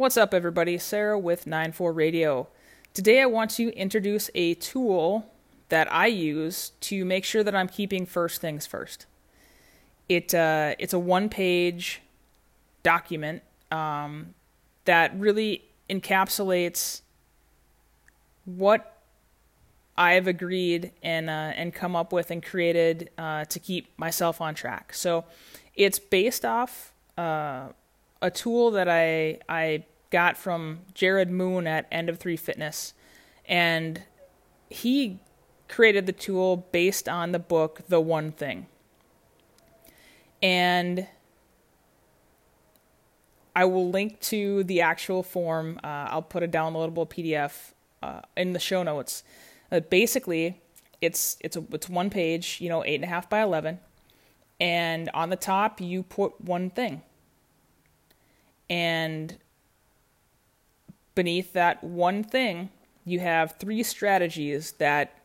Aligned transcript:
What's 0.00 0.16
up, 0.16 0.32
everybody? 0.32 0.78
Sarah 0.78 1.18
with 1.18 1.46
94 1.46 1.92
Radio. 1.92 2.48
Today, 2.94 3.20
I 3.20 3.26
want 3.26 3.50
to 3.50 3.70
introduce 3.76 4.30
a 4.34 4.54
tool 4.54 5.26
that 5.68 5.92
I 5.92 6.06
use 6.06 6.70
to 6.80 7.04
make 7.04 7.22
sure 7.22 7.44
that 7.44 7.54
I'm 7.54 7.68
keeping 7.68 8.06
first 8.06 8.40
things 8.40 8.64
first. 8.64 9.04
It 10.08 10.34
uh, 10.34 10.74
it's 10.78 10.94
a 10.94 10.98
one-page 10.98 12.00
document 12.82 13.42
um, 13.70 14.32
that 14.86 15.14
really 15.20 15.64
encapsulates 15.90 17.02
what 18.46 18.96
I've 19.98 20.26
agreed 20.26 20.92
and 21.02 21.28
uh, 21.28 21.52
and 21.56 21.74
come 21.74 21.94
up 21.94 22.10
with 22.10 22.30
and 22.30 22.42
created 22.42 23.10
uh, 23.18 23.44
to 23.44 23.58
keep 23.58 23.98
myself 23.98 24.40
on 24.40 24.54
track. 24.54 24.94
So 24.94 25.26
it's 25.74 25.98
based 25.98 26.46
off 26.46 26.90
uh, 27.18 27.72
a 28.22 28.30
tool 28.30 28.70
that 28.72 28.88
I 28.88 29.38
I 29.48 29.84
got 30.10 30.36
from 30.36 30.80
Jared 30.94 31.30
Moon 31.30 31.66
at 31.66 31.86
End 31.90 32.08
of 32.08 32.18
Three 32.18 32.36
Fitness, 32.36 32.94
and 33.46 34.02
he 34.68 35.20
created 35.68 36.06
the 36.06 36.12
tool 36.12 36.68
based 36.72 37.08
on 37.08 37.32
the 37.32 37.38
book 37.38 37.82
The 37.88 38.00
One 38.00 38.32
Thing. 38.32 38.66
And 40.42 41.06
I 43.54 43.64
will 43.64 43.90
link 43.90 44.20
to 44.20 44.64
the 44.64 44.80
actual 44.80 45.22
form. 45.22 45.78
Uh, 45.82 46.08
I'll 46.08 46.22
put 46.22 46.42
a 46.42 46.48
downloadable 46.48 47.08
PDF 47.08 47.72
uh, 48.02 48.22
in 48.36 48.52
the 48.52 48.58
show 48.58 48.82
notes. 48.82 49.22
Uh, 49.70 49.80
basically, 49.80 50.60
it's 51.00 51.36
it's 51.40 51.56
a, 51.56 51.64
it's 51.72 51.88
one 51.88 52.10
page, 52.10 52.58
you 52.60 52.68
know, 52.68 52.84
eight 52.84 52.96
and 52.96 53.04
a 53.04 53.08
half 53.08 53.28
by 53.28 53.40
eleven, 53.42 53.80
and 54.60 55.08
on 55.14 55.30
the 55.30 55.36
top 55.36 55.80
you 55.80 56.02
put 56.02 56.40
one 56.40 56.70
thing, 56.70 57.02
and 58.70 59.36
beneath 61.16 61.52
that 61.52 61.82
one 61.84 62.22
thing, 62.24 62.70
you 63.04 63.18
have 63.18 63.56
three 63.58 63.82
strategies 63.82 64.72
that 64.72 65.18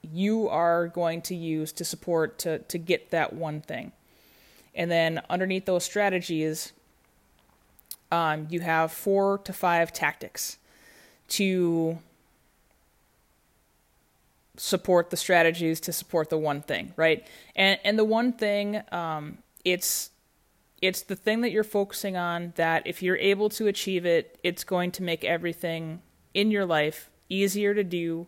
you 0.00 0.48
are 0.48 0.86
going 0.86 1.20
to 1.22 1.34
use 1.34 1.72
to 1.72 1.84
support 1.84 2.38
to, 2.38 2.60
to 2.60 2.78
get 2.78 3.10
that 3.10 3.32
one 3.32 3.60
thing. 3.60 3.92
And 4.74 4.90
then 4.90 5.20
underneath 5.28 5.66
those 5.66 5.82
strategies, 5.82 6.72
um, 8.12 8.46
you 8.48 8.60
have 8.60 8.92
four 8.92 9.38
to 9.38 9.52
five 9.52 9.92
tactics 9.92 10.56
to 11.30 11.98
support 14.56 15.10
the 15.10 15.16
strategies 15.16 15.80
to 15.80 15.92
support 15.92 16.30
the 16.30 16.38
one 16.38 16.62
thing, 16.62 16.92
right? 16.96 17.26
And 17.54 17.78
and 17.84 17.98
the 17.98 18.04
one 18.04 18.32
thing, 18.32 18.80
um, 18.92 19.38
it's 19.64 20.10
it's 20.80 21.02
the 21.02 21.16
thing 21.16 21.40
that 21.40 21.50
you're 21.50 21.64
focusing 21.64 22.16
on 22.16 22.52
that 22.56 22.86
if 22.86 23.02
you're 23.02 23.16
able 23.16 23.48
to 23.50 23.66
achieve 23.66 24.06
it, 24.06 24.38
it's 24.42 24.64
going 24.64 24.90
to 24.92 25.02
make 25.02 25.24
everything 25.24 26.02
in 26.34 26.50
your 26.50 26.64
life 26.64 27.10
easier 27.28 27.74
to 27.74 27.84
do 27.84 28.26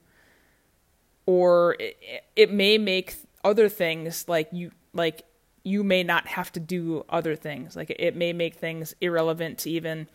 or 1.27 1.77
it, 1.79 1.97
it 2.35 2.53
may 2.53 2.77
make 2.77 3.15
other 3.45 3.69
things 3.69 4.29
like 4.29 4.49
you 4.53 4.73
like 4.93 5.23
you 5.63 5.85
may 5.85 6.03
not 6.03 6.27
have 6.27 6.51
to 6.53 6.61
do 6.61 7.05
other 7.09 7.37
things. 7.37 7.77
Like 7.77 7.91
it 7.91 8.17
may 8.17 8.33
make 8.33 8.55
things 8.55 8.95
irrelevant 9.01 9.59
to 9.59 9.71
even 9.71 10.09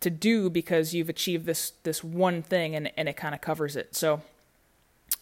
to 0.00 0.10
do 0.10 0.50
because 0.50 0.94
you've 0.94 1.08
achieved 1.08 1.46
this 1.46 1.72
this 1.82 2.04
one 2.04 2.42
thing 2.42 2.76
and 2.76 2.92
and 2.96 3.08
it 3.08 3.16
kind 3.16 3.34
of 3.34 3.40
covers 3.40 3.74
it. 3.76 3.96
So 3.96 4.22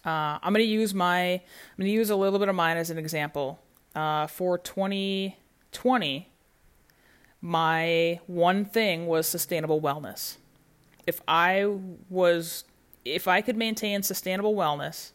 uh, 0.05 0.39
I'm 0.43 0.53
going 0.53 0.65
to 0.65 0.71
use 0.71 0.93
my 0.93 1.19
I'm 1.19 1.41
to 1.79 1.89
use 1.89 2.11
a 2.11 2.17
little 2.17 2.39
bit 2.39 2.49
of 2.49 2.55
mine 2.55 2.77
as 2.77 2.91
an 2.91 2.99
example. 2.99 3.59
Uh, 3.95 4.27
for 4.27 4.57
2020, 5.73 6.29
my 7.41 8.21
one 8.27 8.65
thing 8.65 9.07
was 9.07 9.27
sustainable 9.27 9.81
wellness. 9.81 10.37
If 11.07 11.21
I 11.27 11.67
was 12.09 12.65
if 13.05 13.27
I 13.27 13.41
could 13.41 13.57
maintain 13.57 14.05
sustainable 14.05 14.55
wellness, 14.55 15.11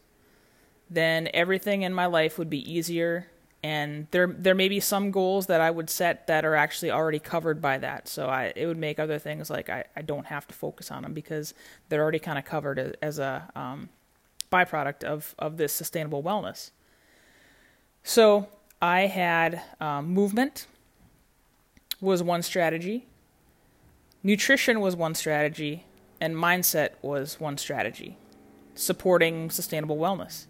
then 0.90 1.28
everything 1.32 1.82
in 1.82 1.94
my 1.94 2.04
life 2.04 2.38
would 2.38 2.50
be 2.50 2.70
easier 2.70 3.28
and 3.62 4.06
there 4.12 4.26
there 4.26 4.54
may 4.54 4.68
be 4.68 4.78
some 4.78 5.10
goals 5.10 5.46
that 5.46 5.60
I 5.60 5.70
would 5.70 5.90
set 5.90 6.28
that 6.28 6.44
are 6.44 6.54
actually 6.54 6.90
already 6.90 7.18
covered 7.18 7.60
by 7.60 7.78
that. 7.78 8.06
So 8.06 8.28
I 8.28 8.52
it 8.54 8.66
would 8.66 8.78
make 8.78 8.98
other 8.98 9.18
things 9.18 9.50
like 9.50 9.68
I, 9.68 9.84
I 9.96 10.02
don't 10.02 10.26
have 10.26 10.46
to 10.48 10.54
focus 10.54 10.90
on 10.90 11.02
them 11.02 11.12
because 11.12 11.54
they're 11.88 12.02
already 12.02 12.20
kind 12.20 12.38
of 12.38 12.44
covered 12.44 12.78
as, 12.78 12.92
as 13.02 13.18
a 13.18 13.50
um, 13.56 13.88
byproduct 14.52 15.02
of 15.02 15.34
of 15.38 15.56
this 15.56 15.72
sustainable 15.72 16.22
wellness. 16.22 16.70
So 18.04 18.48
I 18.80 19.02
had 19.02 19.62
um, 19.80 20.08
movement 20.08 20.66
was 22.00 22.22
one 22.22 22.42
strategy, 22.42 23.06
nutrition 24.22 24.80
was 24.80 24.94
one 24.94 25.14
strategy, 25.14 25.84
and 26.20 26.34
mindset 26.34 26.90
was 27.02 27.40
one 27.40 27.58
strategy, 27.58 28.16
supporting 28.74 29.50
sustainable 29.50 29.96
wellness. 29.96 30.46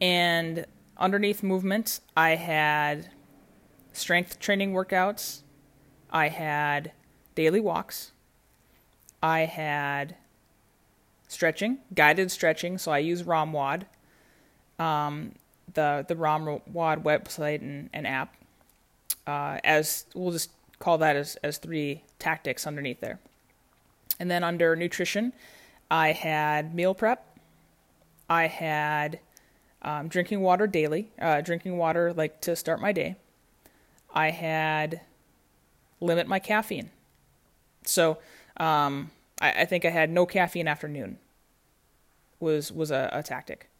And 0.00 0.66
underneath 0.96 1.42
movement, 1.42 2.00
I 2.16 2.36
had 2.36 3.10
strength 3.92 4.38
training 4.38 4.72
workouts, 4.72 5.42
I 6.10 6.28
had 6.28 6.92
daily 7.34 7.60
walks, 7.60 8.12
I 9.22 9.40
had 9.40 10.16
stretching, 11.28 11.78
guided 11.94 12.30
stretching. 12.30 12.78
So 12.78 12.92
I 12.92 12.98
use 12.98 13.22
ROMWOD, 13.24 13.82
um, 14.78 15.32
the 15.74 16.04
the 16.06 16.16
ROM 16.16 16.60
WAD 16.72 17.04
website 17.04 17.60
and, 17.60 17.90
and 17.92 18.06
app. 18.06 18.34
Uh, 19.26 19.58
as 19.64 20.06
we'll 20.14 20.32
just 20.32 20.50
call 20.78 20.98
that 20.98 21.16
as 21.16 21.36
as 21.42 21.58
three 21.58 22.02
tactics 22.18 22.66
underneath 22.66 23.00
there. 23.00 23.18
And 24.18 24.30
then 24.30 24.44
under 24.44 24.74
nutrition, 24.76 25.32
I 25.90 26.12
had 26.12 26.74
meal 26.74 26.94
prep. 26.94 27.24
I 28.28 28.46
had 28.46 29.20
um, 29.82 30.08
drinking 30.08 30.40
water 30.40 30.66
daily, 30.66 31.10
uh, 31.20 31.40
drinking 31.42 31.76
water 31.76 32.12
like 32.12 32.40
to 32.42 32.56
start 32.56 32.80
my 32.80 32.92
day. 32.92 33.16
I 34.12 34.30
had 34.30 35.02
limit 36.00 36.26
my 36.26 36.38
caffeine. 36.38 36.90
So 37.84 38.18
um, 38.56 39.10
I, 39.40 39.62
I, 39.62 39.64
think 39.64 39.84
I 39.84 39.90
had 39.90 40.10
no 40.10 40.26
caffeine 40.26 40.68
afternoon. 40.68 41.18
Was 42.40 42.70
was 42.70 42.90
a, 42.90 43.08
a 43.12 43.22
tactic, 43.22 43.70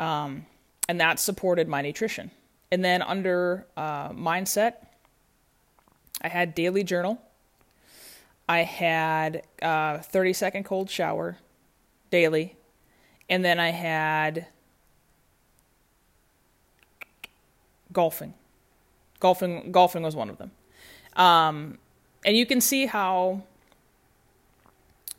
um, 0.00 0.46
and 0.88 1.00
that 1.00 1.20
supported 1.20 1.68
my 1.68 1.82
nutrition. 1.82 2.30
And 2.72 2.84
then 2.84 3.02
under 3.02 3.66
uh, 3.76 4.10
mindset, 4.10 4.74
I 6.20 6.28
had 6.28 6.54
daily 6.54 6.82
journal. 6.82 7.20
I 8.48 8.60
had 8.60 9.42
a 9.60 10.02
30 10.02 10.32
second 10.32 10.64
cold 10.64 10.90
shower 10.90 11.38
daily. 12.10 12.56
And 13.28 13.44
then 13.44 13.60
I 13.60 13.70
had 13.70 14.46
golfing. 17.92 18.34
Golfing 19.20 19.70
golfing 19.70 20.02
was 20.02 20.16
one 20.16 20.30
of 20.30 20.38
them. 20.38 20.52
Um, 21.16 21.78
and 22.24 22.36
you 22.36 22.46
can 22.46 22.60
see 22.60 22.86
how 22.86 23.42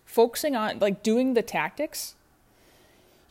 focusing 0.05 0.55
on 0.55 0.79
like 0.79 1.03
doing 1.03 1.33
the 1.33 1.41
tactics 1.41 2.15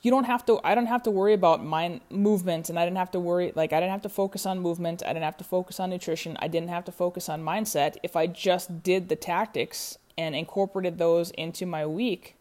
you 0.09 0.11
don't 0.11 0.25
have 0.25 0.47
to 0.47 0.59
i 0.65 0.75
don't 0.75 0.87
have 0.87 1.03
to 1.03 1.11
worry 1.11 1.35
about 1.35 1.63
mind 1.63 2.01
movement 2.09 2.71
and 2.71 2.79
i 2.79 2.85
didn't 2.87 2.97
have 2.97 3.11
to 3.11 3.21
worry 3.21 3.53
like 3.55 3.75
i 3.75 3.79
didn't 3.79 3.91
have 3.91 4.01
to 4.01 4.09
focus 4.09 4.47
on 4.47 4.59
movement 4.59 5.03
i 5.05 5.09
didn't 5.09 5.23
have 5.23 5.37
to 5.37 5.45
focus 5.45 5.79
on 5.79 5.91
nutrition 5.91 6.35
i 6.41 6.49
didn't 6.49 6.71
have 6.71 6.83
to 6.83 6.91
focus 6.91 7.29
on 7.29 7.45
mindset. 7.45 7.99
If 8.03 8.17
i 8.17 8.27
just 8.27 8.83
did 8.83 9.11
the 9.11 9.17
tactics 9.17 9.99
and 10.17 10.35
incorporated 10.35 10.97
those 10.97 11.31
into 11.33 11.67
my 11.67 11.85
week 11.85 12.37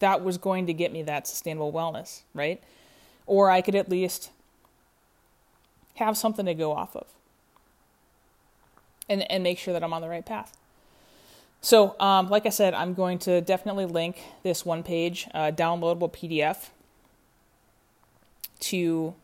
that 0.00 0.24
was 0.24 0.38
going 0.38 0.66
to 0.66 0.72
get 0.72 0.94
me 0.94 1.02
that 1.02 1.26
sustainable 1.26 1.70
wellness 1.70 2.22
right? 2.32 2.62
Or 3.26 3.50
i 3.50 3.60
could 3.60 3.74
at 3.74 3.90
least 3.90 4.30
have 5.96 6.16
something 6.16 6.46
to 6.46 6.54
go 6.54 6.72
off 6.72 6.96
of 6.96 7.08
and 9.10 9.30
and 9.30 9.42
make 9.42 9.58
sure 9.58 9.74
that 9.74 9.84
i'm 9.84 9.92
on 9.92 10.00
the 10.00 10.08
right 10.08 10.24
path 10.24 10.56
so, 11.60 11.98
um, 11.98 12.28
like 12.28 12.46
I 12.46 12.50
said, 12.50 12.74
I'm 12.74 12.94
going 12.94 13.18
to 13.20 13.40
definitely 13.40 13.86
link 13.86 14.22
this 14.42 14.64
one 14.64 14.82
page 14.82 15.28
uh, 15.34 15.50
downloadable 15.50 16.12
PDF 16.12 16.68
to 18.60 19.14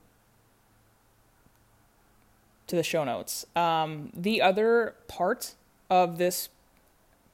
to 2.66 2.76
the 2.76 2.82
show 2.82 3.04
notes. 3.04 3.44
Um, 3.54 4.10
the 4.14 4.40
other 4.40 4.94
part 5.06 5.54
of 5.90 6.16
this 6.16 6.48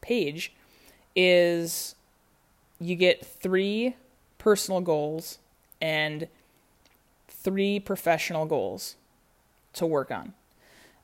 page 0.01 0.53
is 1.15 1.95
you 2.81 2.97
get 2.97 3.25
three 3.25 3.95
personal 4.39 4.81
goals 4.81 5.39
and 5.81 6.27
three 7.29 7.79
professional 7.79 8.47
goals 8.47 8.97
to 9.75 9.87
work 9.87 10.11
on. 10.11 10.35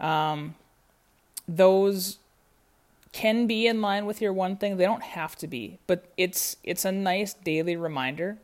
Um, 0.01 0.57
those 1.47 2.19
can 3.15 3.47
be 3.47 3.69
in 3.69 3.81
line 3.81 4.07
with 4.07 4.21
your 4.21 4.33
one 4.33 4.57
thing. 4.57 4.77
They 4.77 4.85
don't 4.85 5.05
have 5.05 5.37
to 5.37 5.47
be, 5.47 5.79
but 5.87 6.05
it's 6.17 6.57
it's 6.65 6.85
a 6.85 6.91
nice 6.91 7.33
daily 7.33 7.77
reminder 7.77 8.39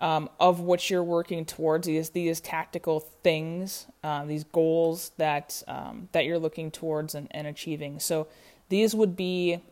um, 0.00 0.28
of 0.40 0.58
what 0.58 0.90
you're 0.90 1.04
working 1.04 1.44
towards. 1.44 1.86
These 1.86 2.10
these 2.10 2.40
tactical 2.40 2.98
things, 2.98 3.86
uh, 4.02 4.24
these 4.24 4.42
goals 4.42 5.12
that 5.18 5.62
um, 5.68 6.08
that 6.10 6.24
you're 6.24 6.40
looking 6.40 6.72
towards 6.72 7.14
and, 7.14 7.28
and 7.30 7.46
achieving. 7.46 8.00
So 8.00 8.26
these 8.68 8.94
would 8.94 9.16
be. 9.16 9.62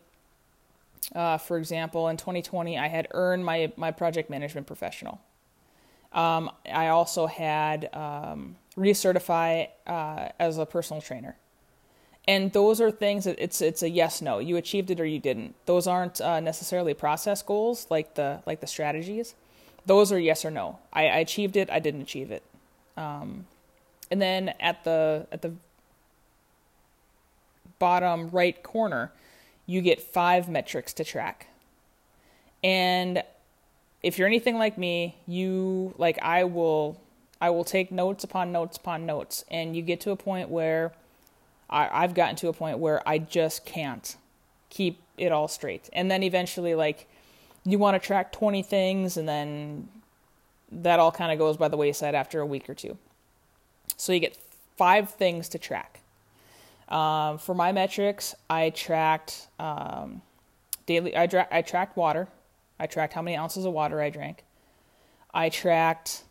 Uh, 1.13 1.37
for 1.37 1.59
example, 1.59 2.07
in 2.07 2.17
2020, 2.17 2.79
I 2.79 2.87
had 2.87 3.07
earned 3.11 3.45
my, 3.45 3.71
my 3.77 3.91
project 3.91 4.27
management 4.27 4.65
professional. 4.65 5.21
Um, 6.11 6.49
I 6.73 6.87
also 6.87 7.27
had 7.27 7.93
um, 7.93 8.55
recertify 8.75 9.67
uh, 9.85 10.29
as 10.39 10.57
a 10.57 10.65
personal 10.65 11.03
trainer. 11.03 11.37
And 12.27 12.51
those 12.53 12.81
are 12.81 12.89
things 12.89 13.25
that 13.25 13.37
it's 13.37 13.61
it's 13.61 13.83
a 13.83 13.89
yes 13.89 14.21
no. 14.21 14.39
You 14.39 14.57
achieved 14.57 14.89
it 14.89 14.99
or 14.99 15.05
you 15.05 15.19
didn't. 15.19 15.53
Those 15.65 15.85
aren't 15.85 16.19
uh, 16.19 16.39
necessarily 16.39 16.93
process 16.93 17.43
goals 17.43 17.87
like 17.89 18.15
the 18.15 18.41
like 18.45 18.61
the 18.61 18.67
strategies. 18.67 19.35
Those 19.85 20.11
are 20.11 20.19
yes 20.19 20.43
or 20.43 20.51
no. 20.51 20.79
I, 20.91 21.07
I 21.07 21.17
achieved 21.17 21.55
it. 21.55 21.69
I 21.69 21.79
didn't 21.79 22.01
achieve 22.01 22.31
it. 22.31 22.41
Um, 22.97 23.45
and 24.09 24.21
then 24.21 24.53
at 24.59 24.83
the 24.83 25.27
at 25.31 25.43
the 25.43 25.53
bottom 27.77 28.29
right 28.31 28.61
corner, 28.63 29.11
you 29.67 29.81
get 29.81 30.01
five 30.01 30.49
metrics 30.49 30.93
to 30.93 31.03
track. 31.03 31.47
And 32.63 33.23
if 34.01 34.17
you're 34.17 34.27
anything 34.27 34.57
like 34.57 34.77
me, 34.77 35.17
you 35.27 35.93
like 35.97 36.17
I 36.23 36.43
will 36.43 36.99
I 37.39 37.51
will 37.51 37.63
take 37.63 37.91
notes 37.91 38.23
upon 38.23 38.51
notes 38.51 38.77
upon 38.77 39.05
notes, 39.05 39.45
and 39.51 39.75
you 39.75 39.83
get 39.83 39.99
to 40.01 40.11
a 40.11 40.15
point 40.15 40.49
where 40.49 40.93
I, 41.69 42.03
I've 42.03 42.13
gotten 42.13 42.35
to 42.37 42.47
a 42.47 42.53
point 42.53 42.79
where 42.79 43.07
I 43.07 43.17
just 43.17 43.65
can't 43.65 44.15
keep 44.69 44.99
it 45.17 45.31
all 45.31 45.47
straight, 45.47 45.89
and 45.93 46.09
then 46.09 46.23
eventually 46.23 46.75
like 46.75 47.07
you 47.63 47.79
want 47.79 48.01
to 48.01 48.05
track 48.05 48.31
20 48.31 48.61
things, 48.63 49.17
and 49.17 49.27
then 49.27 49.87
that 50.71 50.99
all 50.99 51.11
kind 51.11 51.31
of 51.31 51.37
goes 51.37 51.57
by 51.57 51.67
the 51.67 51.77
wayside 51.77 52.15
after 52.15 52.39
a 52.39 52.45
week 52.45 52.69
or 52.69 52.73
two. 52.73 52.97
So 53.97 54.13
you 54.13 54.19
get 54.19 54.37
five 54.77 55.09
things 55.11 55.49
to 55.49 55.59
track. 55.59 56.01
Um, 56.89 57.37
for 57.39 57.55
my 57.55 57.71
metrics, 57.71 58.35
I 58.49 58.69
tracked 58.69 59.47
um, 59.59 60.21
daily. 60.85 61.15
I, 61.15 61.25
dra- 61.25 61.47
I 61.51 61.61
tracked 61.61 61.97
water. 61.97 62.27
I 62.79 62.87
tracked 62.87 63.13
how 63.13 63.21
many 63.21 63.37
ounces 63.37 63.65
of 63.65 63.73
water 63.73 64.01
I 64.01 64.09
drank. 64.09 64.43
I 65.33 65.49
tracked 65.49 66.23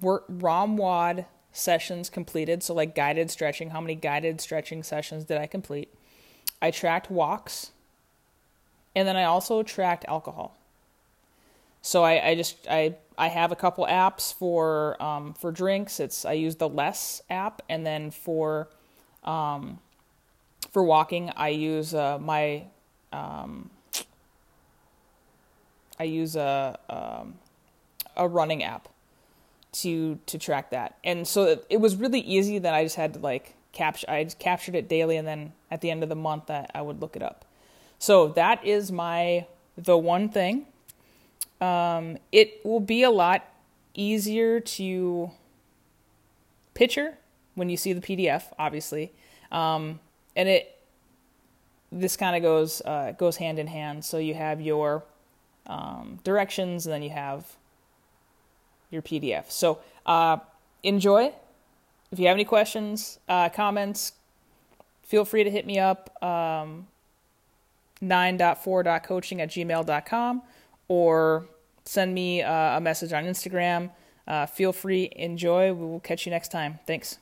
work 0.00 0.24
ROMWOD 0.28 1.26
sessions 1.52 2.10
completed, 2.10 2.62
so 2.62 2.74
like 2.74 2.94
guided 2.94 3.30
stretching. 3.30 3.70
How 3.70 3.80
many 3.80 3.94
guided 3.94 4.40
stretching 4.40 4.82
sessions 4.82 5.24
did 5.24 5.38
I 5.38 5.46
complete? 5.46 5.92
I 6.62 6.70
tracked 6.70 7.10
walks, 7.10 7.72
and 8.94 9.06
then 9.06 9.16
I 9.16 9.24
also 9.24 9.62
tracked 9.62 10.04
alcohol. 10.06 10.56
So 11.82 12.04
I, 12.04 12.28
I 12.28 12.34
just 12.34 12.56
I 12.68 12.96
I 13.16 13.28
have 13.28 13.52
a 13.52 13.56
couple 13.56 13.86
apps 13.86 14.32
for 14.32 15.00
um, 15.02 15.34
for 15.34 15.50
drinks. 15.50 16.00
It's 16.00 16.24
I 16.24 16.32
use 16.32 16.56
the 16.56 16.68
Less 16.68 17.22
app, 17.30 17.62
and 17.68 17.86
then 17.86 18.10
for 18.10 18.68
um, 19.24 19.78
for 20.72 20.84
walking, 20.84 21.30
I 21.36 21.48
use 21.48 21.94
uh, 21.94 22.18
my 22.18 22.64
um, 23.12 23.70
I 25.98 26.04
use 26.04 26.36
a 26.36 26.78
um, 26.88 27.34
a 28.16 28.28
running 28.28 28.62
app 28.62 28.88
to 29.72 30.18
to 30.26 30.38
track 30.38 30.70
that. 30.70 30.98
And 31.04 31.26
so 31.26 31.60
it, 31.68 31.80
was 31.80 31.96
really 31.96 32.20
easy 32.20 32.58
that 32.58 32.74
I 32.74 32.84
just 32.84 32.96
had 32.96 33.14
to 33.14 33.20
like 33.20 33.54
capture 33.72 34.10
I 34.10 34.24
captured 34.24 34.74
it 34.74 34.88
daily 34.88 35.16
and 35.16 35.26
then 35.26 35.52
at 35.70 35.80
the 35.80 35.90
end 35.90 36.02
of 36.02 36.08
the 36.08 36.16
month 36.16 36.50
I, 36.50 36.66
I 36.74 36.82
would 36.82 37.00
look 37.00 37.16
it 37.16 37.22
up. 37.22 37.44
So 37.98 38.28
that 38.28 38.64
is 38.64 38.90
my 38.90 39.46
the 39.76 39.96
one 39.96 40.28
thing. 40.28 40.66
Um, 41.60 42.16
it 42.32 42.64
will 42.64 42.80
be 42.80 43.02
a 43.02 43.10
lot 43.10 43.44
easier 43.94 44.60
to 44.60 45.30
picture 46.74 47.18
when 47.54 47.68
you 47.68 47.76
see 47.76 47.92
the 47.92 48.00
PDF, 48.00 48.44
obviously. 48.58 49.12
Um, 49.52 50.00
and 50.34 50.48
it 50.48 50.76
this 51.92 52.16
kind 52.16 52.36
of 52.36 52.42
goes 52.42 52.80
uh, 52.82 53.12
goes 53.12 53.36
hand 53.36 53.58
in 53.58 53.66
hand. 53.66 54.04
So 54.04 54.18
you 54.18 54.34
have 54.34 54.60
your 54.60 55.04
um, 55.66 56.18
directions, 56.24 56.86
and 56.86 56.92
then 56.92 57.02
you 57.02 57.10
have 57.10 57.56
your 58.90 59.02
PDF. 59.02 59.50
So 59.50 59.78
uh, 60.06 60.38
enjoy. 60.82 61.32
If 62.10 62.18
you 62.18 62.26
have 62.26 62.34
any 62.34 62.44
questions, 62.44 63.18
uh, 63.28 63.48
comments, 63.50 64.12
feel 65.02 65.24
free 65.24 65.44
to 65.44 65.50
hit 65.50 65.66
me 65.66 65.78
up. 65.78 66.10
Um, 66.22 66.86
9.4.coaching 68.02 69.40
at 69.40 69.50
gmail.com 69.50 70.42
or 70.88 71.46
send 71.84 72.14
me 72.14 72.42
uh, 72.42 72.78
a 72.78 72.80
message 72.80 73.12
on 73.12 73.24
Instagram. 73.24 73.90
Uh, 74.26 74.46
feel 74.46 74.72
free, 74.72 75.10
enjoy. 75.16 75.72
We 75.72 75.86
will 75.86 76.00
catch 76.00 76.26
you 76.26 76.30
next 76.30 76.48
time. 76.48 76.78
Thanks. 76.86 77.18